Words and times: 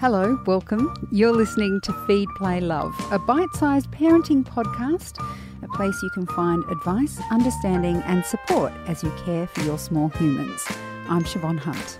Hello, 0.00 0.40
welcome. 0.46 0.94
You're 1.10 1.32
listening 1.32 1.80
to 1.82 1.92
Feed, 2.06 2.28
Play, 2.36 2.60
Love, 2.60 2.94
a 3.10 3.18
bite 3.18 3.52
sized 3.54 3.90
parenting 3.90 4.44
podcast, 4.44 5.18
a 5.60 5.66
place 5.76 6.00
you 6.04 6.10
can 6.10 6.24
find 6.24 6.62
advice, 6.70 7.20
understanding, 7.32 7.96
and 8.06 8.24
support 8.24 8.72
as 8.86 9.02
you 9.02 9.10
care 9.24 9.48
for 9.48 9.62
your 9.62 9.76
small 9.76 10.08
humans. 10.10 10.64
I'm 11.08 11.24
Siobhan 11.24 11.58
Hunt. 11.58 11.98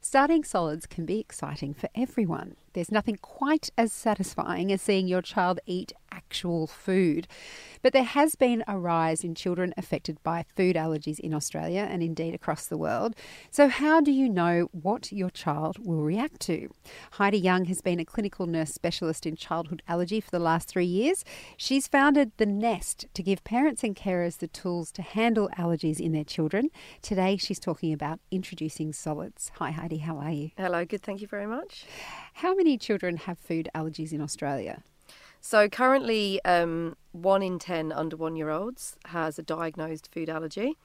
Starting 0.00 0.42
solids 0.42 0.84
can 0.84 1.06
be 1.06 1.20
exciting 1.20 1.72
for 1.72 1.88
everyone. 1.94 2.56
There's 2.72 2.90
nothing 2.90 3.18
quite 3.22 3.70
as 3.78 3.92
satisfying 3.92 4.72
as 4.72 4.82
seeing 4.82 5.06
your 5.06 5.22
child 5.22 5.60
eat 5.66 5.92
actual 6.28 6.66
food. 6.66 7.26
But 7.80 7.94
there 7.94 8.02
has 8.02 8.34
been 8.34 8.62
a 8.66 8.78
rise 8.78 9.24
in 9.24 9.34
children 9.34 9.72
affected 9.78 10.22
by 10.22 10.44
food 10.54 10.76
allergies 10.76 11.18
in 11.18 11.32
Australia 11.32 11.86
and 11.88 12.02
indeed 12.02 12.34
across 12.34 12.66
the 12.66 12.76
world. 12.76 13.14
So, 13.50 13.68
how 13.68 14.00
do 14.02 14.10
you 14.10 14.28
know 14.28 14.68
what 14.72 15.10
your 15.10 15.30
child 15.30 15.78
will 15.86 16.02
react 16.02 16.40
to? 16.40 16.68
Heidi 17.12 17.38
Young 17.38 17.64
has 17.66 17.80
been 17.80 17.98
a 17.98 18.04
clinical 18.04 18.46
nurse 18.46 18.74
specialist 18.74 19.24
in 19.24 19.36
childhood 19.36 19.82
allergy 19.88 20.20
for 20.20 20.30
the 20.30 20.38
last 20.38 20.68
three 20.68 20.84
years. 20.84 21.24
She's 21.56 21.88
founded 21.88 22.32
The 22.36 22.46
Nest 22.46 23.06
to 23.14 23.22
give 23.22 23.42
parents 23.44 23.82
and 23.82 23.96
carers 23.96 24.38
the 24.38 24.48
tools 24.48 24.92
to 24.92 25.02
handle 25.02 25.48
allergies 25.56 25.98
in 25.98 26.12
their 26.12 26.24
children. 26.24 26.68
Today, 27.00 27.38
she's 27.38 27.60
talking 27.60 27.92
about 27.94 28.20
introducing 28.30 28.92
solids. 28.92 29.50
Hi, 29.54 29.70
Heidi, 29.70 29.98
how 29.98 30.18
are 30.18 30.32
you? 30.32 30.50
Hello, 30.58 30.84
good, 30.84 31.02
thank 31.02 31.22
you 31.22 31.28
very 31.28 31.46
much. 31.46 31.86
How 32.34 32.54
many 32.54 32.76
children 32.76 33.16
have 33.16 33.38
food 33.38 33.70
allergies 33.74 34.12
in 34.12 34.20
Australia? 34.20 34.82
So 35.40 35.68
currently, 35.68 36.44
um, 36.44 36.96
one 37.12 37.42
in 37.42 37.58
ten 37.58 37.92
under 37.92 38.16
one 38.16 38.36
year 38.36 38.50
olds 38.50 38.96
has 39.06 39.38
a 39.38 39.42
diagnosed 39.42 40.08
food 40.12 40.28
allergy, 40.28 40.76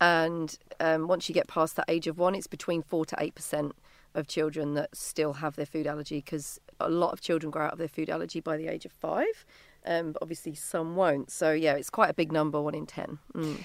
and 0.00 0.58
um, 0.78 1.08
once 1.08 1.28
you 1.28 1.34
get 1.34 1.48
past 1.48 1.76
that 1.76 1.86
age 1.88 2.06
of 2.06 2.18
one, 2.18 2.34
it's 2.34 2.46
between 2.46 2.82
four 2.82 3.04
to 3.06 3.16
eight 3.18 3.34
percent 3.34 3.74
of 4.14 4.26
children 4.26 4.74
that 4.74 4.96
still 4.96 5.34
have 5.34 5.56
their 5.56 5.66
food 5.66 5.86
allergy 5.86 6.18
because 6.18 6.58
a 6.80 6.88
lot 6.88 7.12
of 7.12 7.20
children 7.20 7.50
grow 7.50 7.66
out 7.66 7.72
of 7.72 7.78
their 7.78 7.88
food 7.88 8.08
allergy 8.08 8.40
by 8.40 8.56
the 8.56 8.68
age 8.68 8.84
of 8.84 8.92
five, 8.92 9.44
um, 9.84 10.12
but 10.12 10.22
obviously 10.22 10.54
some 10.54 10.96
won't. 10.96 11.30
So 11.30 11.52
yeah, 11.52 11.74
it's 11.74 11.90
quite 11.90 12.10
a 12.10 12.14
big 12.14 12.32
number, 12.32 12.60
one 12.60 12.74
in 12.74 12.86
ten. 12.86 13.18
Mm. 13.34 13.62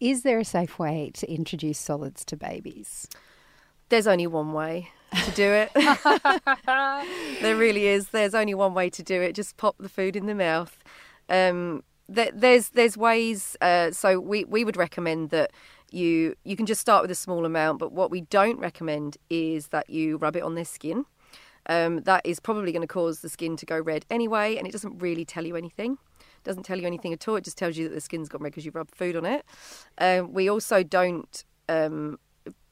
Is 0.00 0.22
there 0.22 0.38
a 0.38 0.44
safe 0.44 0.78
way 0.78 1.10
to 1.14 1.30
introduce 1.30 1.78
solids 1.78 2.24
to 2.26 2.36
babies? 2.36 3.06
There's 3.90 4.06
only 4.06 4.26
one 4.26 4.52
way 4.52 4.90
to 5.10 5.30
do 5.32 5.50
it. 5.52 5.70
there 7.42 7.56
really 7.56 7.86
is. 7.86 8.08
There's 8.08 8.34
only 8.34 8.54
one 8.54 8.74
way 8.74 8.90
to 8.90 9.02
do 9.02 9.20
it. 9.20 9.34
Just 9.34 9.56
pop 9.56 9.76
the 9.78 9.88
food 9.88 10.16
in 10.16 10.26
the 10.26 10.34
mouth. 10.34 10.82
Um, 11.28 11.82
there's 12.08 12.70
there's 12.70 12.96
ways. 12.96 13.56
Uh, 13.60 13.92
so 13.92 14.18
we 14.18 14.44
we 14.44 14.64
would 14.64 14.76
recommend 14.76 15.30
that 15.30 15.52
you 15.90 16.34
you 16.44 16.56
can 16.56 16.66
just 16.66 16.80
start 16.80 17.02
with 17.02 17.10
a 17.10 17.16
small 17.16 17.44
amount. 17.44 17.78
But 17.78 17.92
what 17.92 18.10
we 18.10 18.22
don't 18.22 18.58
recommend 18.58 19.16
is 19.28 19.68
that 19.68 19.90
you 19.90 20.16
rub 20.16 20.36
it 20.36 20.42
on 20.42 20.54
their 20.54 20.64
skin. 20.64 21.04
Um, 21.66 22.00
that 22.00 22.22
is 22.24 22.40
probably 22.40 22.72
going 22.72 22.82
to 22.82 22.88
cause 22.88 23.20
the 23.20 23.28
skin 23.28 23.56
to 23.58 23.66
go 23.66 23.78
red 23.78 24.06
anyway, 24.10 24.56
and 24.56 24.66
it 24.66 24.72
doesn't 24.72 24.98
really 24.98 25.24
tell 25.24 25.46
you 25.46 25.56
anything 25.56 25.98
doesn't 26.44 26.62
tell 26.62 26.78
you 26.78 26.86
anything 26.86 27.12
at 27.12 27.26
all. 27.28 27.36
It 27.36 27.44
just 27.44 27.58
tells 27.58 27.76
you 27.76 27.88
that 27.88 27.94
the 27.94 28.00
skin's 28.00 28.28
gone 28.28 28.42
red 28.42 28.52
because 28.52 28.64
you 28.64 28.72
rubbed 28.72 28.94
food 28.94 29.16
on 29.16 29.26
it. 29.26 29.44
Um, 29.98 30.32
we 30.32 30.48
also 30.48 30.82
don't 30.82 31.44
um, 31.68 32.18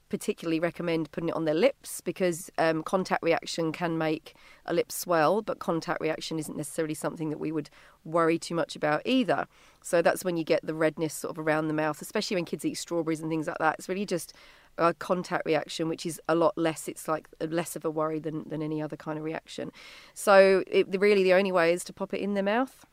particularly 0.09 0.61
recommend 0.61 1.11
putting 1.13 1.29
it 1.29 1.35
on 1.35 1.45
their 1.45 1.55
lips 1.55 2.01
because 2.01 2.51
um, 2.59 2.83
contact 2.83 3.23
reaction 3.23 3.73
can 3.73 3.99
make 3.99 4.35
a 4.67 4.73
lip 4.73 4.91
swell, 4.91 5.43
but 5.43 5.59
contact 5.59 6.01
reaction 6.01 6.39
isn't 6.39 6.57
necessarily 6.57 6.95
something 6.95 7.31
that 7.31 7.39
we 7.39 7.53
would 7.53 7.71
worry 8.05 8.39
too 8.39 8.55
much 8.55 8.77
about 8.77 9.03
either. 9.05 9.47
So 9.83 10.03
that's 10.03 10.25
when 10.25 10.37
you 10.37 10.45
get 10.45 10.65
the 10.65 10.75
redness 10.75 11.15
sort 11.15 11.37
of 11.37 11.39
around 11.39 11.69
the 11.69 11.75
mouth, 11.75 12.01
especially 12.01 12.37
when 12.37 12.45
kids 12.45 12.65
eat 12.65 12.75
strawberries 12.75 13.21
and 13.21 13.31
things 13.31 13.47
like 13.47 13.59
that. 13.59 13.77
It's 13.79 13.89
really 13.89 14.07
just 14.07 14.33
a 14.79 14.95
contact 14.95 15.45
reaction, 15.45 15.89
which 15.89 16.07
is 16.07 16.21
a 16.29 16.35
lot 16.35 16.57
less. 16.57 16.89
It's 16.89 17.09
like 17.09 17.29
less 17.41 17.77
of 17.77 17.85
a 17.85 17.91
worry 17.91 18.19
than, 18.19 18.49
than 18.49 18.63
any 18.63 18.81
other 18.81 18.97
kind 18.97 19.19
of 19.19 19.25
reaction. 19.25 19.73
So 20.15 20.63
it, 20.67 20.87
really, 20.99 21.23
the 21.23 21.35
only 21.35 21.53
way 21.53 21.73
is 21.73 21.85
to 21.85 21.93
pop 21.93 22.15
it 22.15 22.21
in 22.21 22.35
their 22.35 22.43
mouth. 22.43 22.87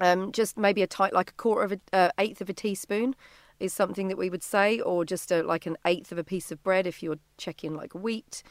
Um, 0.00 0.30
just 0.30 0.56
maybe 0.56 0.82
a 0.82 0.86
tight, 0.86 1.12
like 1.12 1.30
a 1.30 1.34
quarter 1.34 1.62
of 1.64 1.72
an 1.72 1.80
uh, 1.92 2.10
eighth 2.18 2.40
of 2.40 2.48
a 2.48 2.52
teaspoon 2.52 3.16
is 3.60 3.72
something 3.72 4.08
that 4.08 4.18
we 4.18 4.30
would 4.30 4.42
say, 4.42 4.80
or 4.80 5.04
just 5.04 5.30
a, 5.30 5.42
like 5.42 5.66
an 5.66 5.76
eighth 5.84 6.12
of 6.12 6.18
a 6.18 6.24
piece 6.24 6.50
of 6.52 6.62
bread 6.62 6.86
if 6.86 7.02
you're 7.02 7.18
checking 7.36 7.74
like 7.74 7.94
wheat. 7.94 8.42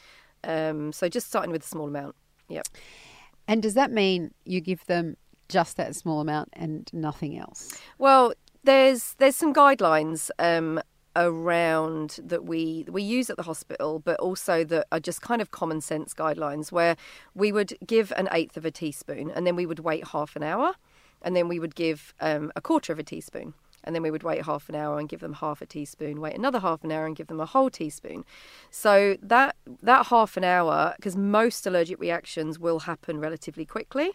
Um, 0.44 0.92
so 0.92 1.08
just 1.08 1.26
starting 1.26 1.50
with 1.50 1.64
a 1.64 1.66
small 1.66 1.88
amount. 1.88 2.14
Yep. 2.48 2.68
And 3.46 3.62
does 3.62 3.74
that 3.74 3.90
mean 3.90 4.32
you 4.44 4.60
give 4.60 4.84
them 4.86 5.16
just 5.48 5.76
that 5.76 5.96
small 5.96 6.20
amount 6.20 6.50
and 6.52 6.88
nothing 6.92 7.38
else? 7.38 7.78
Well, 7.98 8.34
there's 8.64 9.14
there's 9.14 9.36
some 9.36 9.54
guidelines 9.54 10.30
um, 10.38 10.80
around 11.16 12.20
that 12.22 12.44
we 12.44 12.84
we 12.88 13.02
use 13.02 13.30
at 13.30 13.36
the 13.36 13.42
hospital, 13.42 13.98
but 13.98 14.20
also 14.20 14.64
that 14.64 14.86
are 14.92 15.00
just 15.00 15.22
kind 15.22 15.40
of 15.40 15.50
common 15.50 15.80
sense 15.80 16.12
guidelines 16.12 16.70
where 16.70 16.96
we 17.34 17.50
would 17.50 17.76
give 17.86 18.12
an 18.16 18.28
eighth 18.32 18.56
of 18.56 18.64
a 18.64 18.70
teaspoon 18.70 19.30
and 19.30 19.46
then 19.46 19.56
we 19.56 19.64
would 19.64 19.80
wait 19.80 20.08
half 20.08 20.36
an 20.36 20.42
hour, 20.42 20.74
and 21.22 21.34
then 21.34 21.48
we 21.48 21.58
would 21.58 21.74
give 21.74 22.14
um, 22.20 22.52
a 22.54 22.60
quarter 22.60 22.92
of 22.92 22.98
a 22.98 23.02
teaspoon 23.02 23.54
and 23.88 23.94
then 23.94 24.02
we 24.02 24.10
would 24.10 24.22
wait 24.22 24.44
half 24.44 24.68
an 24.68 24.74
hour 24.74 24.98
and 24.98 25.08
give 25.08 25.20
them 25.20 25.32
half 25.32 25.62
a 25.62 25.66
teaspoon 25.66 26.20
wait 26.20 26.36
another 26.36 26.60
half 26.60 26.84
an 26.84 26.92
hour 26.92 27.06
and 27.06 27.16
give 27.16 27.26
them 27.26 27.40
a 27.40 27.46
whole 27.46 27.70
teaspoon. 27.70 28.22
So 28.70 29.16
that 29.22 29.56
that 29.82 30.06
half 30.06 30.36
an 30.36 30.44
hour 30.44 30.92
because 30.96 31.16
most 31.16 31.66
allergic 31.66 31.98
reactions 31.98 32.58
will 32.58 32.80
happen 32.80 33.18
relatively 33.18 33.64
quickly 33.64 34.12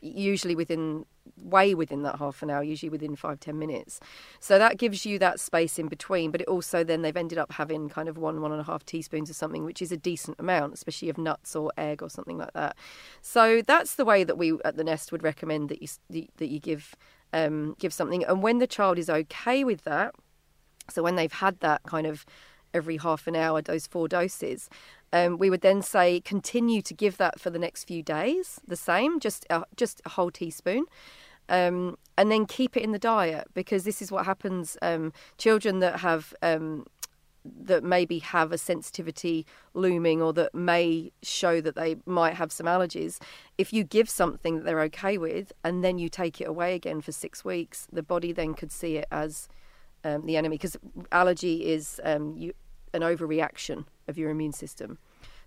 usually 0.00 0.56
within 0.56 1.06
way 1.40 1.74
within 1.74 2.02
that 2.02 2.18
half 2.18 2.42
an 2.42 2.50
hour 2.50 2.62
usually 2.62 2.90
within 2.90 3.14
five 3.14 3.38
ten 3.38 3.56
minutes. 3.56 4.00
So 4.40 4.58
that 4.58 4.78
gives 4.78 5.06
you 5.06 5.18
that 5.20 5.38
space 5.38 5.78
in 5.78 5.86
between 5.86 6.32
but 6.32 6.40
it 6.40 6.48
also 6.48 6.82
then 6.82 7.02
they've 7.02 7.16
ended 7.16 7.38
up 7.38 7.52
having 7.52 7.88
kind 7.88 8.08
of 8.08 8.18
one 8.18 8.40
one 8.40 8.50
and 8.50 8.60
a 8.60 8.64
half 8.64 8.84
teaspoons 8.84 9.30
of 9.30 9.36
something 9.36 9.64
which 9.64 9.80
is 9.80 9.92
a 9.92 9.96
decent 9.96 10.40
amount 10.40 10.74
especially 10.74 11.08
of 11.08 11.16
nuts 11.16 11.54
or 11.54 11.70
egg 11.78 12.02
or 12.02 12.10
something 12.10 12.36
like 12.38 12.52
that. 12.54 12.76
So 13.22 13.62
that's 13.62 13.94
the 13.94 14.04
way 14.04 14.24
that 14.24 14.36
we 14.36 14.58
at 14.64 14.76
the 14.76 14.84
nest 14.84 15.12
would 15.12 15.22
recommend 15.22 15.68
that 15.68 15.80
you 15.80 15.88
that 16.38 16.48
you 16.48 16.58
give 16.58 16.96
um, 17.34 17.74
give 17.78 17.92
something. 17.92 18.24
And 18.24 18.42
when 18.42 18.58
the 18.58 18.66
child 18.66 18.98
is 18.98 19.10
okay 19.10 19.64
with 19.64 19.82
that, 19.82 20.14
so 20.88 21.02
when 21.02 21.16
they've 21.16 21.32
had 21.32 21.60
that 21.60 21.82
kind 21.82 22.06
of 22.06 22.24
every 22.72 22.96
half 22.96 23.26
an 23.26 23.36
hour, 23.36 23.60
those 23.60 23.86
four 23.86 24.08
doses, 24.08 24.70
um, 25.12 25.36
we 25.38 25.50
would 25.50 25.60
then 25.60 25.82
say 25.82 26.20
continue 26.20 26.80
to 26.82 26.94
give 26.94 27.18
that 27.18 27.40
for 27.40 27.50
the 27.50 27.58
next 27.58 27.84
few 27.84 28.02
days, 28.02 28.60
the 28.66 28.76
same, 28.76 29.20
just 29.20 29.44
a, 29.50 29.64
just 29.76 30.00
a 30.06 30.10
whole 30.10 30.30
teaspoon. 30.30 30.86
Um, 31.48 31.98
and 32.16 32.32
then 32.32 32.46
keep 32.46 32.74
it 32.74 32.82
in 32.82 32.92
the 32.92 32.98
diet 32.98 33.48
because 33.52 33.84
this 33.84 34.00
is 34.00 34.10
what 34.10 34.24
happens. 34.24 34.78
Um, 34.80 35.12
children 35.36 35.80
that 35.80 36.00
have 36.00 36.32
um, 36.40 36.86
that 37.44 37.84
maybe 37.84 38.18
have 38.20 38.52
a 38.52 38.58
sensitivity 38.58 39.46
looming 39.74 40.22
or 40.22 40.32
that 40.32 40.54
may 40.54 41.12
show 41.22 41.60
that 41.60 41.74
they 41.74 41.96
might 42.06 42.34
have 42.34 42.50
some 42.50 42.66
allergies, 42.66 43.20
if 43.58 43.72
you 43.72 43.84
give 43.84 44.08
something 44.08 44.56
that 44.56 44.64
they're 44.64 44.80
okay 44.80 45.18
with 45.18 45.52
and 45.62 45.84
then 45.84 45.98
you 45.98 46.08
take 46.08 46.40
it 46.40 46.48
away 46.48 46.74
again 46.74 47.00
for 47.00 47.12
six 47.12 47.44
weeks, 47.44 47.86
the 47.92 48.02
body 48.02 48.32
then 48.32 48.54
could 48.54 48.72
see 48.72 48.96
it 48.96 49.06
as 49.10 49.48
um, 50.04 50.26
the 50.26 50.36
enemy 50.36 50.56
because 50.56 50.76
allergy 51.12 51.66
is 51.66 52.00
um, 52.04 52.34
you, 52.36 52.52
an 52.92 53.02
overreaction 53.02 53.84
of 54.08 54.16
your 54.16 54.30
immune 54.30 54.52
system. 54.52 54.98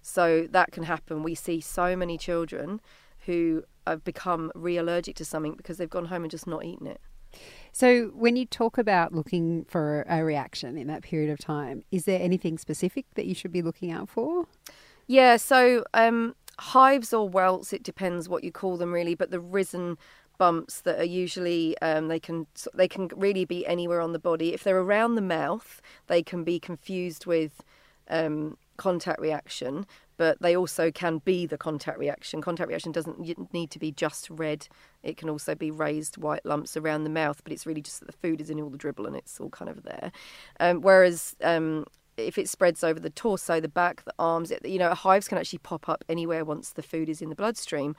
So 0.02 0.47
that 0.52 0.72
can 0.72 0.84
happen. 0.84 1.24
We 1.24 1.35
see 1.35 1.59
so 1.62 1.96
many 1.96 2.18
children 2.18 2.79
who 3.25 3.64
have 3.85 4.03
become 4.03 4.52
re 4.56 4.78
allergic 4.78 5.16
to 5.18 5.25
something 5.25 5.56
because 5.56 5.78
they've 5.78 5.90
gone 5.90 6.06
home 6.06 6.24
and 6.24 6.31
just 6.31 6.47
not 6.47 6.64
eaten 6.64 6.88
it. 6.88 7.02
So, 7.72 8.08
when 8.16 8.36
you 8.36 8.46
talk 8.46 8.78
about 8.78 9.14
looking 9.14 9.66
for 9.66 10.03
a 10.09 10.24
reaction 10.24 10.78
in 10.78 10.88
that 10.88 11.03
period 11.03 11.30
of 11.30 11.40
time, 11.40 11.84
is 11.92 12.06
there 12.06 12.20
anything 12.22 12.58
specific 12.58 13.06
that 13.16 13.25
you 13.25 13.36
should 13.36 13.52
be 13.52 13.62
looking 13.62 13.92
out 13.92 14.09
for? 14.09 14.48
Yeah, 15.06 15.38
so 15.38 15.86
um, 15.94 16.36
hives 16.59 17.14
or 17.14 17.30
welts, 17.30 17.72
it 17.74 17.84
depends 17.84 18.28
what 18.28 18.44
you 18.44 18.52
call 18.52 18.78
them 18.78 18.94
really, 18.94 19.16
but 19.16 19.31
the 19.31 19.40
risen 19.40 19.97
bumps 20.38 20.81
that 20.81 21.00
are 21.00 21.06
usually 21.06 21.78
um, 21.80 22.09
they 22.09 22.20
can 22.20 22.46
they 22.74 22.88
can 22.88 23.09
really 23.16 23.46
be 23.46 23.66
anywhere 23.66 24.02
on 24.02 24.14
the 24.14 24.20
body. 24.20 24.53
If 24.53 24.64
they're 24.64 24.80
around 24.80 25.16
the 25.16 25.22
mouth, 25.22 25.81
they 26.08 26.24
can 26.24 26.44
be 26.44 26.59
confused 26.59 27.26
with 27.26 27.64
um, 28.09 28.58
contact 28.78 29.20
reaction, 29.20 29.85
but 30.17 30.41
they 30.41 30.55
also 30.55 30.91
can 30.91 31.19
be 31.19 31.46
the 31.46 31.58
contact 31.58 31.97
reaction. 31.97 32.41
Contact 32.41 32.67
reaction 32.67 32.91
doesn't 32.91 33.19
need 33.53 33.72
to 33.72 33.79
be 33.79 33.91
just 33.91 34.29
red, 34.29 34.67
it 35.03 35.17
can 35.17 35.29
also 35.29 35.55
be 35.55 35.72
raised 35.72 36.17
white 36.17 36.46
lumps 36.46 36.75
around 36.75 37.03
the 37.03 37.09
mouth, 37.09 37.41
but 37.43 37.53
it's 37.53 37.66
really 37.66 37.81
just 37.81 37.99
that 37.99 38.08
the 38.08 38.17
food 38.17 38.41
is 38.41 38.49
in 38.49 38.59
all 38.59 38.69
the 38.69 38.78
dribble 38.78 39.05
and 39.05 39.16
it's 39.16 39.40
all 39.40 39.49
kind 39.49 39.69
of 39.69 39.84
there. 39.84 40.11
Um, 40.59 40.81
whereas 40.81 41.35
um, 41.43 41.85
if 42.17 42.37
it 42.37 42.49
spreads 42.49 42.84
over 42.84 42.99
the 42.99 43.09
torso, 43.09 43.59
the 43.59 43.67
back, 43.67 44.03
the 44.03 44.14
arms, 44.17 44.49
it, 44.52 44.66
you 44.66 44.79
know, 44.79 44.93
hives 44.93 45.28
can 45.28 45.37
actually 45.37 45.59
pop 45.59 45.87
up 45.87 46.03
anywhere 46.09 46.43
once 46.43 46.72
the 46.72 46.81
food 46.81 47.09
is 47.09 47.22
in 47.22 47.29
the 47.29 47.35
bloodstream. 47.35 47.96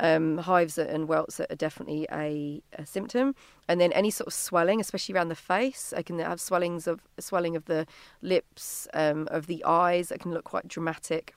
Um, 0.00 0.38
hives 0.38 0.78
and 0.78 1.06
welts 1.06 1.38
are 1.38 1.46
definitely 1.54 2.08
a, 2.10 2.60
a, 2.76 2.84
symptom, 2.84 3.34
and 3.68 3.80
then 3.80 3.92
any 3.92 4.10
sort 4.10 4.26
of 4.26 4.32
swelling, 4.32 4.80
especially 4.80 5.14
around 5.14 5.28
the 5.28 5.36
face. 5.36 5.94
I 5.96 6.02
can 6.02 6.18
have 6.18 6.40
swellings 6.40 6.86
of 6.86 7.02
swelling 7.20 7.54
of 7.54 7.66
the 7.66 7.86
lips, 8.20 8.88
um, 8.94 9.28
of 9.30 9.46
the 9.46 9.64
eyes. 9.64 10.10
It 10.10 10.20
can 10.20 10.32
look 10.32 10.44
quite 10.44 10.66
dramatic 10.66 11.34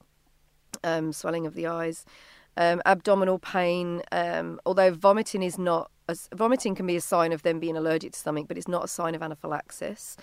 um, 0.85 1.11
swelling 1.11 1.45
of 1.45 1.53
the 1.53 1.67
eyes, 1.67 2.05
um, 2.55 2.81
abdominal 2.85 3.39
pain. 3.39 4.01
Um, 4.11 4.59
although 4.65 4.91
vomiting 4.91 5.43
is 5.43 5.57
not, 5.57 5.91
as, 6.07 6.29
vomiting 6.33 6.75
can 6.75 6.87
be 6.87 6.95
a 6.95 7.01
sign 7.01 7.33
of 7.33 7.41
them 7.41 7.59
being 7.59 7.75
allergic 7.75 8.13
to 8.13 8.19
something, 8.19 8.45
but 8.45 8.57
it's 8.57 8.67
not 8.67 8.83
a 8.85 8.87
sign 8.87 9.15
of 9.15 9.21
anaphylaxis 9.21 10.15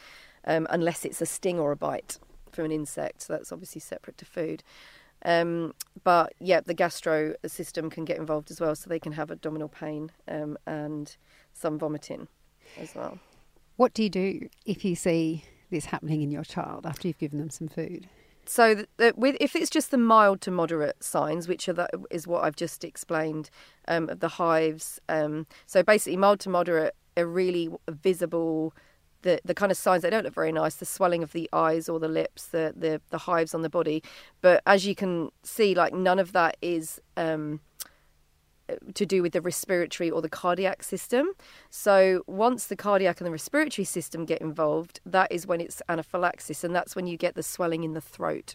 um, 0.46 0.66
unless 0.70 1.04
it's 1.04 1.20
a 1.20 1.26
sting 1.26 1.58
or 1.58 1.72
a 1.72 1.76
bite. 1.76 2.18
from 2.52 2.66
an 2.66 2.72
insect. 2.72 3.22
So 3.22 3.32
that's 3.32 3.52
obviously 3.52 3.80
separate 3.80 4.18
to 4.18 4.24
food. 4.24 4.62
Um, 5.24 5.74
but 6.02 6.32
yeah, 6.40 6.60
the 6.60 6.74
gastro 6.74 7.34
system 7.46 7.90
can 7.90 8.04
get 8.04 8.18
involved 8.18 8.50
as 8.50 8.60
well, 8.60 8.74
so 8.74 8.88
they 8.88 8.98
can 8.98 9.12
have 9.12 9.30
abdominal 9.30 9.68
pain 9.68 10.10
um, 10.28 10.58
and 10.66 11.16
some 11.52 11.78
vomiting 11.78 12.28
as 12.80 12.94
well. 12.94 13.18
What 13.76 13.94
do 13.94 14.02
you 14.02 14.10
do 14.10 14.48
if 14.66 14.84
you 14.84 14.94
see 14.94 15.44
this 15.70 15.86
happening 15.86 16.22
in 16.22 16.30
your 16.30 16.44
child 16.44 16.86
after 16.86 17.08
you've 17.08 17.18
given 17.18 17.38
them 17.38 17.50
some 17.50 17.68
food? 17.68 18.08
So, 18.44 18.74
the, 18.74 18.88
the, 18.96 19.14
with 19.16 19.36
if 19.40 19.54
it's 19.54 19.70
just 19.70 19.90
the 19.90 19.98
mild 19.98 20.40
to 20.42 20.50
moderate 20.50 21.02
signs, 21.02 21.48
which 21.48 21.68
are 21.68 21.72
the, 21.72 21.88
is 22.10 22.26
what 22.26 22.44
I've 22.44 22.56
just 22.56 22.84
explained, 22.84 23.50
um, 23.88 24.06
the 24.06 24.28
hives. 24.28 25.00
Um, 25.08 25.46
so 25.66 25.82
basically, 25.82 26.16
mild 26.16 26.40
to 26.40 26.50
moderate 26.50 26.94
are 27.16 27.26
really 27.26 27.70
visible. 27.88 28.74
The, 29.22 29.40
the 29.44 29.54
kind 29.54 29.70
of 29.70 29.78
signs 29.78 30.02
they 30.02 30.10
don't 30.10 30.24
look 30.24 30.34
very 30.34 30.50
nice 30.50 30.74
the 30.74 30.84
swelling 30.84 31.22
of 31.22 31.30
the 31.30 31.48
eyes 31.52 31.88
or 31.88 32.00
the 32.00 32.08
lips 32.08 32.46
the, 32.46 32.74
the 32.76 33.00
the 33.10 33.18
hives 33.18 33.54
on 33.54 33.62
the 33.62 33.68
body 33.70 34.02
but 34.40 34.60
as 34.66 34.84
you 34.84 34.96
can 34.96 35.30
see 35.44 35.76
like 35.76 35.94
none 35.94 36.18
of 36.18 36.32
that 36.32 36.56
is 36.60 37.00
um, 37.16 37.60
to 38.94 39.06
do 39.06 39.22
with 39.22 39.32
the 39.32 39.40
respiratory 39.40 40.10
or 40.10 40.22
the 40.22 40.28
cardiac 40.28 40.82
system. 40.82 41.32
So 41.70 42.22
once 42.26 42.66
the 42.66 42.76
cardiac 42.76 43.20
and 43.20 43.26
the 43.26 43.32
respiratory 43.32 43.84
system 43.84 44.24
get 44.24 44.40
involved, 44.40 45.00
that 45.06 45.30
is 45.30 45.46
when 45.46 45.60
it's 45.60 45.82
anaphylaxis, 45.88 46.64
and 46.64 46.74
that's 46.74 46.96
when 46.96 47.06
you 47.06 47.16
get 47.16 47.34
the 47.34 47.42
swelling 47.42 47.84
in 47.84 47.94
the 47.94 48.00
throat 48.00 48.54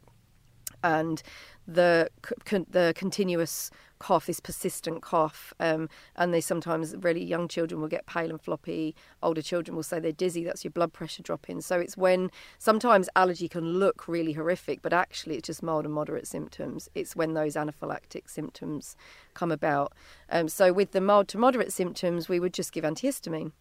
and 0.83 1.21
the 1.67 2.09
con- 2.45 2.65
the 2.69 2.93
continuous 2.95 3.69
cough, 3.99 4.27
this 4.27 4.39
persistent 4.39 5.01
cough, 5.01 5.53
um, 5.59 5.89
and 6.15 6.33
they 6.33 6.41
sometimes 6.41 6.95
really 6.97 7.23
young 7.23 7.47
children 7.47 7.81
will 7.81 7.87
get 7.87 8.05
pale 8.05 8.29
and 8.29 8.41
floppy. 8.41 8.95
Older 9.23 9.41
children 9.41 9.75
will 9.75 9.83
say 9.83 9.99
they're 9.99 10.11
dizzy. 10.11 10.43
That's 10.43 10.63
your 10.63 10.71
blood 10.71 10.93
pressure 10.93 11.23
dropping. 11.23 11.61
So 11.61 11.79
it's 11.79 11.97
when 11.97 12.31
sometimes 12.59 13.09
allergy 13.15 13.47
can 13.47 13.79
look 13.79 14.07
really 14.07 14.33
horrific, 14.33 14.81
but 14.81 14.93
actually 14.93 15.35
it's 15.35 15.47
just 15.47 15.63
mild 15.63 15.85
and 15.85 15.93
moderate 15.93 16.27
symptoms. 16.27 16.89
It's 16.95 17.15
when 17.15 17.33
those 17.33 17.55
anaphylactic 17.55 18.29
symptoms 18.29 18.95
come 19.33 19.51
about. 19.51 19.93
Um, 20.29 20.47
so 20.47 20.71
with 20.71 20.91
the 20.91 21.01
mild 21.01 21.27
to 21.29 21.37
moderate 21.37 21.73
symptoms, 21.73 22.29
we 22.29 22.39
would 22.39 22.53
just 22.53 22.71
give 22.71 22.83
antihistamine 22.83 23.51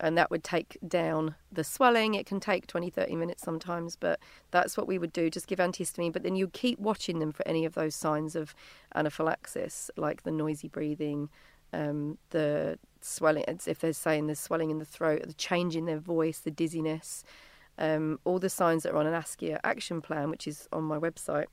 and 0.00 0.16
that 0.16 0.30
would 0.30 0.42
take 0.42 0.78
down 0.86 1.34
the 1.52 1.64
swelling. 1.64 2.14
It 2.14 2.26
can 2.26 2.40
take 2.40 2.66
20, 2.66 2.90
30 2.90 3.16
minutes 3.16 3.42
sometimes, 3.42 3.96
but 3.96 4.18
that's 4.50 4.76
what 4.76 4.86
we 4.86 4.98
would 4.98 5.12
do, 5.12 5.30
just 5.30 5.46
give 5.46 5.58
antihistamine. 5.58 6.12
But 6.12 6.22
then 6.22 6.36
you 6.36 6.48
keep 6.48 6.78
watching 6.78 7.18
them 7.18 7.32
for 7.32 7.46
any 7.46 7.64
of 7.64 7.74
those 7.74 7.94
signs 7.94 8.34
of 8.34 8.54
anaphylaxis, 8.94 9.90
like 9.96 10.22
the 10.22 10.30
noisy 10.30 10.68
breathing, 10.68 11.28
um, 11.72 12.18
the 12.30 12.78
swelling, 13.00 13.44
if 13.46 13.78
they're 13.78 13.92
saying 13.92 14.26
there's 14.26 14.40
swelling 14.40 14.70
in 14.70 14.78
the 14.78 14.84
throat, 14.84 15.22
the 15.26 15.34
change 15.34 15.76
in 15.76 15.84
their 15.84 15.98
voice, 15.98 16.38
the 16.38 16.50
dizziness, 16.50 17.24
um, 17.78 18.18
all 18.24 18.38
the 18.38 18.50
signs 18.50 18.82
that 18.82 18.92
are 18.92 18.98
on 18.98 19.06
an 19.06 19.14
ASCIA 19.14 19.58
action 19.64 20.00
plan, 20.00 20.30
which 20.30 20.46
is 20.46 20.68
on 20.72 20.84
my 20.84 20.98
website. 20.98 21.46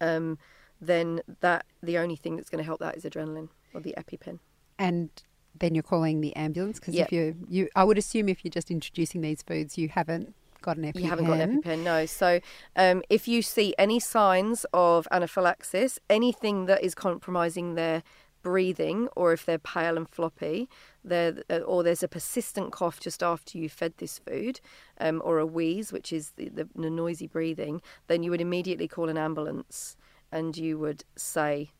Um, 0.00 0.38
then 0.80 1.20
that 1.40 1.66
the 1.82 1.98
only 1.98 2.16
thing 2.16 2.36
that's 2.36 2.48
going 2.48 2.58
to 2.58 2.64
help 2.64 2.80
that 2.80 2.96
is 2.96 3.04
adrenaline 3.04 3.48
or 3.74 3.80
the 3.80 3.94
EpiPen. 3.98 4.38
And 4.78 5.10
then 5.58 5.74
you're 5.74 5.82
calling 5.82 6.20
the 6.20 6.34
ambulance 6.36 6.78
because 6.78 6.94
yep. 6.94 7.08
if 7.08 7.12
you 7.12 7.36
you 7.48 7.68
I 7.76 7.84
would 7.84 7.98
assume 7.98 8.28
if 8.28 8.44
you're 8.44 8.50
just 8.50 8.70
introducing 8.70 9.20
these 9.20 9.42
foods, 9.42 9.76
you 9.76 9.88
haven't 9.88 10.34
got 10.62 10.76
an 10.76 10.84
EpiPen. 10.84 11.00
You 11.02 11.08
haven't 11.08 11.26
got 11.26 11.40
an 11.40 11.62
EpiPen, 11.62 11.82
no. 11.82 12.06
So 12.06 12.40
um, 12.76 13.02
if 13.08 13.26
you 13.26 13.42
see 13.42 13.74
any 13.78 14.00
signs 14.00 14.66
of 14.72 15.08
anaphylaxis, 15.10 15.98
anything 16.08 16.66
that 16.66 16.82
is 16.82 16.94
compromising 16.94 17.74
their 17.74 18.02
breathing, 18.42 19.08
or 19.16 19.32
if 19.32 19.44
they're 19.44 19.58
pale 19.58 19.96
and 19.96 20.08
floppy, 20.08 20.68
uh, 21.10 21.32
or 21.66 21.82
there's 21.82 22.02
a 22.02 22.08
persistent 22.08 22.72
cough 22.72 23.00
just 23.00 23.22
after 23.22 23.58
you 23.58 23.68
fed 23.68 23.94
this 23.98 24.18
food, 24.18 24.60
um, 24.98 25.20
or 25.24 25.38
a 25.38 25.46
wheeze, 25.46 25.92
which 25.92 26.12
is 26.12 26.32
the, 26.36 26.48
the, 26.48 26.68
the 26.74 26.90
noisy 26.90 27.26
breathing, 27.26 27.82
then 28.06 28.22
you 28.22 28.30
would 28.30 28.40
immediately 28.40 28.88
call 28.88 29.08
an 29.08 29.18
ambulance 29.18 29.96
and 30.32 30.56
you 30.56 30.78
would 30.78 31.04
say 31.16 31.70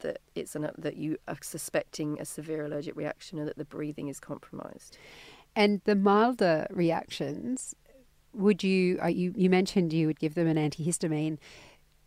that 0.00 0.20
it's 0.34 0.54
an, 0.54 0.70
that 0.78 0.96
you 0.96 1.18
are 1.26 1.36
suspecting 1.42 2.18
a 2.20 2.24
severe 2.24 2.64
allergic 2.64 2.96
reaction 2.96 3.38
and 3.38 3.48
that 3.48 3.58
the 3.58 3.64
breathing 3.64 4.08
is 4.08 4.20
compromised. 4.20 4.96
And 5.56 5.80
the 5.84 5.94
milder 5.94 6.66
reactions, 6.70 7.74
would 8.32 8.62
you, 8.62 8.98
uh, 9.02 9.08
you, 9.08 9.32
you 9.36 9.50
mentioned 9.50 9.92
you 9.92 10.06
would 10.06 10.20
give 10.20 10.34
them 10.34 10.46
an 10.46 10.56
antihistamine. 10.56 11.38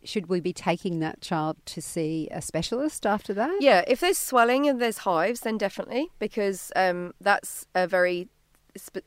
Should 0.04 0.28
we 0.28 0.40
be 0.40 0.52
taking 0.52 1.00
that 1.00 1.20
child 1.20 1.56
to 1.66 1.80
see 1.80 2.28
a 2.30 2.42
specialist 2.42 3.06
after 3.06 3.32
that? 3.34 3.56
Yeah, 3.60 3.84
if 3.86 4.00
there's 4.00 4.18
swelling 4.18 4.66
and 4.68 4.80
there's 4.80 4.98
hives, 4.98 5.40
then 5.40 5.58
definitely, 5.58 6.10
because 6.18 6.72
um, 6.74 7.14
that's 7.20 7.66
a 7.74 7.86
very 7.86 8.28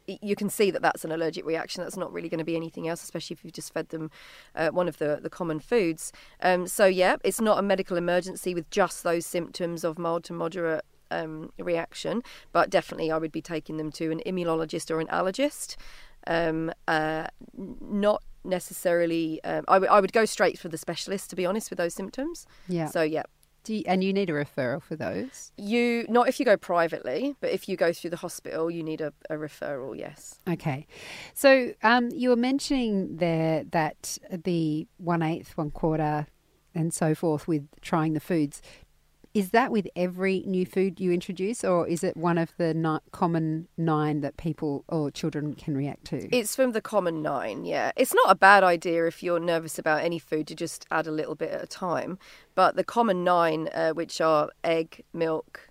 you 0.07 0.35
can 0.35 0.49
see 0.49 0.71
that 0.71 0.81
that's 0.81 1.03
an 1.03 1.11
allergic 1.11 1.45
reaction. 1.45 1.83
That's 1.83 1.97
not 1.97 2.13
really 2.13 2.29
going 2.29 2.39
to 2.39 2.45
be 2.45 2.55
anything 2.55 2.87
else, 2.87 3.03
especially 3.03 3.35
if 3.35 3.43
you've 3.43 3.53
just 3.53 3.73
fed 3.73 3.89
them 3.89 4.11
uh, 4.55 4.69
one 4.69 4.87
of 4.87 4.97
the, 4.97 5.19
the 5.21 5.29
common 5.29 5.59
foods. 5.59 6.11
Um, 6.41 6.67
so, 6.67 6.85
yeah, 6.85 7.15
it's 7.23 7.41
not 7.41 7.57
a 7.57 7.61
medical 7.61 7.97
emergency 7.97 8.53
with 8.53 8.69
just 8.69 9.03
those 9.03 9.25
symptoms 9.25 9.83
of 9.83 9.97
mild 9.97 10.23
to 10.25 10.33
moderate 10.33 10.83
um, 11.11 11.51
reaction, 11.57 12.21
but 12.51 12.69
definitely 12.69 13.11
I 13.11 13.17
would 13.17 13.31
be 13.31 13.41
taking 13.41 13.77
them 13.77 13.91
to 13.93 14.11
an 14.11 14.21
immunologist 14.25 14.91
or 14.91 14.99
an 14.99 15.07
allergist. 15.07 15.75
Um, 16.27 16.71
uh, 16.87 17.27
not 17.55 18.23
necessarily, 18.43 19.43
um, 19.43 19.63
I, 19.67 19.75
w- 19.75 19.91
I 19.91 19.99
would 19.99 20.13
go 20.13 20.25
straight 20.25 20.57
for 20.57 20.69
the 20.69 20.77
specialist, 20.77 21.29
to 21.31 21.35
be 21.35 21.45
honest, 21.45 21.69
with 21.69 21.77
those 21.77 21.93
symptoms. 21.93 22.45
Yeah. 22.67 22.87
So, 22.87 23.01
yeah, 23.01 23.23
you, 23.73 23.83
and 23.85 24.03
you 24.03 24.13
need 24.13 24.29
a 24.29 24.33
referral 24.33 24.81
for 24.81 24.95
those? 24.95 25.51
You 25.57 26.05
not 26.09 26.27
if 26.27 26.39
you 26.39 26.45
go 26.45 26.57
privately, 26.57 27.35
but 27.41 27.51
if 27.51 27.67
you 27.67 27.75
go 27.75 27.91
through 27.91 28.11
the 28.11 28.17
hospital, 28.17 28.69
you 28.69 28.83
need 28.83 29.01
a, 29.01 29.13
a 29.29 29.35
referral. 29.35 29.97
Yes. 29.97 30.39
Okay. 30.47 30.87
So 31.33 31.73
um, 31.83 32.09
you 32.11 32.29
were 32.29 32.35
mentioning 32.35 33.17
there 33.17 33.63
that 33.71 34.17
the 34.29 34.87
one 34.97 35.21
eighth, 35.21 35.57
one 35.57 35.71
quarter, 35.71 36.27
and 36.73 36.93
so 36.93 37.15
forth 37.15 37.47
with 37.47 37.67
trying 37.81 38.13
the 38.13 38.19
foods. 38.19 38.61
Is 39.35 39.49
that 39.49 39.69
with 39.69 39.85
every 39.97 40.45
new 40.47 40.65
food 40.65 41.01
you 41.01 41.11
introduce, 41.11 41.65
or 41.65 41.85
is 41.85 42.05
it 42.05 42.15
one 42.15 42.37
of 42.37 42.55
the 42.55 42.73
ni- 42.73 42.99
common 43.11 43.67
nine 43.77 44.21
that 44.21 44.37
people 44.37 44.85
or 44.87 45.11
children 45.11 45.53
can 45.55 45.75
react 45.75 46.05
to? 46.05 46.33
It's 46.33 46.55
from 46.55 46.71
the 46.71 46.79
common 46.79 47.21
nine, 47.21 47.65
yeah. 47.65 47.91
It's 47.97 48.13
not 48.13 48.31
a 48.31 48.35
bad 48.35 48.63
idea 48.63 49.05
if 49.07 49.21
you're 49.21 49.41
nervous 49.41 49.77
about 49.77 50.05
any 50.05 50.19
food 50.19 50.47
to 50.47 50.55
just 50.55 50.85
add 50.89 51.05
a 51.05 51.11
little 51.11 51.35
bit 51.35 51.51
at 51.51 51.61
a 51.61 51.67
time. 51.67 52.17
But 52.55 52.77
the 52.77 52.85
common 52.85 53.25
nine, 53.25 53.67
uh, 53.73 53.91
which 53.91 54.21
are 54.21 54.51
egg, 54.63 55.03
milk, 55.11 55.69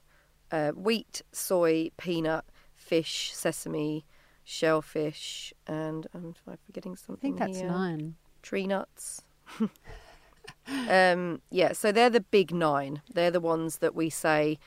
uh, 0.52 0.72
wheat, 0.72 1.22
soy, 1.32 1.90
peanut, 1.96 2.44
fish, 2.76 3.34
sesame, 3.34 4.05
shellfish, 4.44 5.55
and 5.66 6.06
um, 6.12 6.34
am 6.46 6.52
I 6.52 6.56
forgetting 6.66 6.96
something? 6.96 7.16
I 7.32 7.38
think 7.38 7.38
that's 7.38 7.61
here? 7.61 7.70
nine. 7.70 8.16
Tree 8.43 8.66
nuts. 8.66 9.23
um, 10.88 11.40
yeah, 11.50 11.73
so 11.73 11.92
they're 11.92 12.11
the 12.11 12.21
big 12.21 12.52
nine. 12.52 13.02
They're 13.12 13.30
the 13.30 13.40
ones 13.40 13.78
that 13.78 13.94
we 13.94 14.11
say 14.11 14.59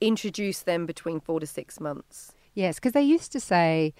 introduce 0.00 0.60
them 0.60 0.86
between 0.86 1.20
four 1.20 1.40
to 1.40 1.46
six 1.46 1.80
months. 1.80 2.32
Yes, 2.54 2.76
because 2.76 2.92
they 2.92 3.02
used 3.02 3.32
to 3.32 3.40
say, 3.40 3.94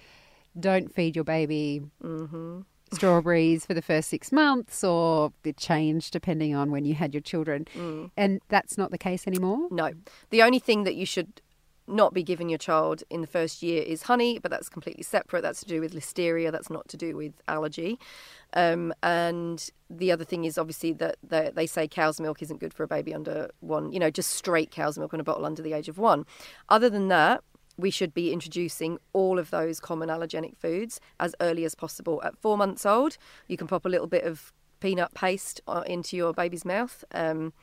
don't 0.59 0.93
feed 0.93 1.15
your 1.15 1.23
baby 1.23 1.81
mm-hmm. 2.03 2.61
strawberries 2.91 3.65
for 3.65 3.73
the 3.73 3.81
first 3.81 4.09
six 4.09 4.31
months, 4.31 4.83
or 4.83 5.31
it 5.43 5.57
changed 5.57 6.13
depending 6.13 6.55
on 6.55 6.71
when 6.71 6.85
you 6.85 6.95
had 6.95 7.13
your 7.13 7.21
children. 7.21 7.67
Mm. 7.75 8.11
And 8.17 8.41
that's 8.49 8.77
not 8.77 8.91
the 8.91 8.97
case 8.97 9.27
anymore? 9.27 9.67
No. 9.71 9.91
The 10.29 10.41
only 10.41 10.59
thing 10.59 10.83
that 10.83 10.95
you 10.95 11.05
should 11.05 11.41
not 11.87 12.13
be 12.13 12.23
given 12.23 12.49
your 12.49 12.57
child 12.57 13.03
in 13.09 13.21
the 13.21 13.27
first 13.27 13.63
year 13.63 13.81
is 13.81 14.03
honey, 14.03 14.39
but 14.39 14.51
that's 14.51 14.69
completely 14.69 15.03
separate. 15.03 15.41
That's 15.41 15.61
to 15.61 15.65
do 15.65 15.81
with 15.81 15.93
listeria. 15.93 16.51
That's 16.51 16.69
not 16.69 16.87
to 16.89 16.97
do 16.97 17.15
with 17.15 17.33
allergy. 17.47 17.99
Um, 18.53 18.93
and 19.03 19.69
the 19.89 20.11
other 20.11 20.23
thing 20.23 20.45
is 20.45 20.57
obviously 20.57 20.93
that 20.93 21.17
they, 21.23 21.51
they 21.53 21.65
say 21.65 21.87
cow's 21.87 22.19
milk 22.19 22.41
isn't 22.41 22.59
good 22.59 22.73
for 22.73 22.83
a 22.83 22.87
baby 22.87 23.13
under 23.13 23.49
one. 23.61 23.93
You 23.93 23.99
know, 23.99 24.09
just 24.09 24.33
straight 24.33 24.71
cow's 24.71 24.97
milk 24.97 25.13
in 25.13 25.19
a 25.19 25.23
bottle 25.23 25.45
under 25.45 25.61
the 25.61 25.73
age 25.73 25.89
of 25.89 25.97
one. 25.97 26.25
Other 26.69 26.89
than 26.89 27.07
that, 27.07 27.43
we 27.77 27.91
should 27.91 28.13
be 28.13 28.33
introducing 28.33 28.97
all 29.13 29.37
of 29.37 29.51
those 29.51 29.79
common 29.79 30.09
allergenic 30.09 30.57
foods 30.57 30.99
as 31.19 31.35
early 31.39 31.63
as 31.63 31.75
possible. 31.75 32.21
At 32.23 32.37
four 32.37 32.57
months 32.57 32.85
old, 32.85 33.17
you 33.47 33.55
can 33.55 33.67
pop 33.67 33.85
a 33.85 33.89
little 33.89 34.07
bit 34.07 34.23
of 34.23 34.51
peanut 34.79 35.13
paste 35.13 35.61
uh, 35.67 35.83
into 35.85 36.17
your 36.17 36.33
baby's 36.33 36.65
mouth. 36.65 37.03
Um, 37.13 37.53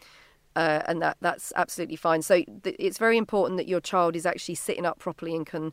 uh, 0.56 0.82
and 0.86 1.02
that 1.02 1.16
that's 1.20 1.52
absolutely 1.56 1.96
fine. 1.96 2.22
So 2.22 2.42
th- 2.62 2.76
it's 2.78 2.98
very 2.98 3.16
important 3.16 3.58
that 3.58 3.68
your 3.68 3.80
child 3.80 4.16
is 4.16 4.26
actually 4.26 4.54
sitting 4.56 4.86
up 4.86 4.98
properly 4.98 5.34
and 5.34 5.46
can 5.46 5.72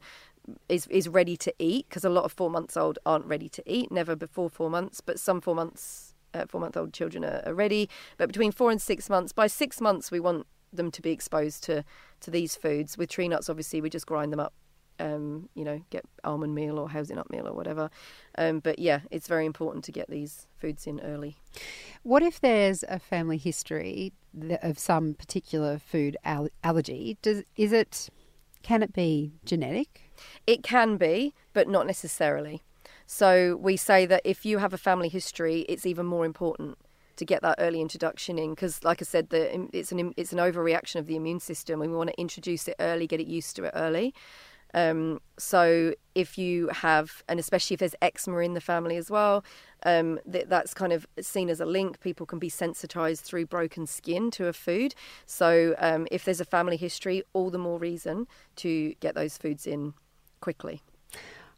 is 0.70 0.88
is 0.88 1.08
ready 1.08 1.38
to 1.38 1.54
eat 1.60 1.88
because 1.90 2.04
a 2.04 2.10
lot 2.10 2.26
of 2.26 2.32
four 2.32 2.50
months 2.50 2.76
old 2.76 3.00
aren't 3.06 3.26
ready 3.26 3.50
to 3.50 3.64
eat. 3.66 3.92
Never 3.92 4.16
before 4.16 4.50
four 4.50 4.70
months, 4.70 5.02
but 5.02 5.20
some 5.20 5.42
four 5.42 5.56
months 5.56 6.16
uh, 6.34 6.46
four 6.48 6.62
month 6.62 6.78
old 6.78 6.94
children 6.94 7.24
are, 7.24 7.42
are 7.46 7.54
ready. 7.54 7.90
But 8.18 8.28
between 8.28 8.52
four 8.52 8.72
and 8.72 8.82
six 8.82 9.10
months, 9.10 9.32
by 9.32 9.48
six 9.48 9.80
months 9.82 10.12
we 10.12 10.20
want 10.20 10.48
them 10.74 10.92
to 10.92 11.02
be 11.02 11.12
exposed 11.12 11.64
to 11.66 11.84
to 12.22 12.32
these 12.32 12.56
foods. 12.56 12.98
With 12.98 13.10
tree 13.10 13.28
nuts, 13.28 13.50
obviously, 13.50 13.82
we 13.82 13.90
just 13.90 14.08
grind 14.08 14.32
them 14.34 14.40
up 14.40 14.54
um, 15.02 15.50
you 15.56 15.66
know, 15.66 15.82
get 15.90 16.06
almond 16.24 16.56
meal 16.56 16.78
or 16.78 16.90
hazelnut 16.90 17.30
meal 17.30 17.48
or 17.48 17.54
whatever. 17.54 17.90
Um, 18.38 18.60
but 18.60 18.80
yeah, 18.80 19.02
it's 19.10 19.28
very 19.28 19.46
important 19.46 19.84
to 19.86 19.92
get 19.92 20.10
these 20.10 20.48
foods 20.58 20.88
in 20.88 21.00
early. 21.02 21.38
What 22.04 22.24
if 22.24 22.40
there's 22.40 22.84
a 22.88 23.00
family 23.00 23.38
history 23.38 24.14
of 24.62 24.80
some 24.80 25.16
particular 25.16 25.80
food 25.80 26.18
al- 26.24 26.50
allergy? 26.64 27.18
Does 27.22 27.44
is 27.56 27.74
it 27.74 28.10
can 28.64 28.84
it 28.84 28.94
be 28.94 29.34
genetic? 29.44 30.14
It 30.46 30.64
can 30.64 30.98
be, 30.98 31.34
but 31.54 31.68
not 31.68 31.88
necessarily. 31.88 32.62
So 33.08 33.58
we 33.58 33.76
say 33.76 34.06
that 34.06 34.22
if 34.24 34.46
you 34.46 34.60
have 34.60 34.74
a 34.74 34.78
family 34.78 35.10
history, 35.10 35.62
it's 35.68 35.86
even 35.86 36.06
more 36.06 36.26
important 36.26 36.78
to 37.18 37.26
get 37.26 37.42
that 37.42 37.56
early 37.60 37.82
introduction 37.82 38.40
in 38.40 38.52
because, 38.52 38.84
like 38.84 39.02
I 39.02 39.06
said, 39.06 39.30
the, 39.30 39.68
it's 39.74 39.92
an 39.92 40.14
it's 40.18 40.32
an 40.32 40.40
overreaction 40.40 40.96
of 40.96 41.08
the 41.08 41.16
immune 41.16 41.40
system. 41.40 41.82
and 41.82 41.92
We 41.92 41.98
want 41.98 42.10
to 42.10 42.20
introduce 42.20 42.68
it 42.68 42.76
early, 42.80 43.08
get 43.08 43.20
it 43.20 43.28
used 43.28 43.56
to 43.58 43.66
it 43.66 43.74
early. 43.76 44.14
Um, 44.74 45.20
so 45.38 45.94
if 46.16 46.38
you 46.38 46.70
have, 46.70 47.24
and 47.28 47.40
especially 47.40 47.76
if 47.76 47.80
there's 47.80 47.96
eczema 48.02 48.40
in 48.40 48.54
the 48.54 48.62
family 48.62 48.98
as 48.98 49.10
well, 49.10 49.44
um, 49.84 50.20
th- 50.32 50.46
that's 50.48 50.74
kind 50.74 50.94
of 50.94 51.06
seen 51.20 51.50
as 51.50 51.60
a 51.60 51.66
link. 51.66 52.00
People 52.00 52.26
can 52.26 52.40
be 52.40 52.50
sensitized 52.50 53.24
through 53.24 53.48
broken 53.48 53.86
skin 53.86 54.32
to 54.32 54.48
a 54.48 54.54
food. 54.54 54.94
So 55.26 55.76
um, 55.80 56.08
if 56.12 56.26
there's 56.26 56.42
a 56.42 56.46
family 56.46 56.78
history, 56.78 57.24
all 57.34 57.50
the 57.50 57.58
more 57.58 57.80
reason 57.80 58.28
to 58.58 58.94
get 59.00 59.16
those 59.16 59.38
foods 59.38 59.66
in 59.66 59.94
quickly. 60.40 60.82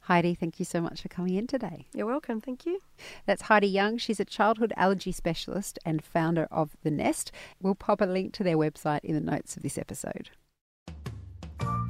Heidi, 0.08 0.36
thank 0.36 0.60
you 0.60 0.66
so 0.66 0.82
much 0.82 1.02
for 1.02 1.08
coming 1.08 1.36
in 1.36 1.48
today. 1.48 1.86
You're 1.94 2.06
welcome. 2.06 2.42
Thank 2.42 2.66
you. 2.66 2.82
That's 3.26 3.44
Heidi 3.44 3.68
Young. 3.68 3.98
She's 3.98 4.20
a 4.20 4.26
childhood 4.26 4.74
allergy 4.76 5.14
specialist 5.14 5.80
and 5.86 6.04
founder 6.04 6.46
of 6.52 6.76
The 6.84 6.92
Nest. 6.92 7.32
We'll 7.62 7.76
pop 7.76 8.02
a 8.02 8.06
link 8.06 8.34
to 8.34 8.44
their 8.44 8.58
website 8.58 9.00
in 9.02 9.16
the 9.16 9.22
notes 9.22 9.56
of 9.56 9.64
this 9.64 9.78
episode. 9.78 10.32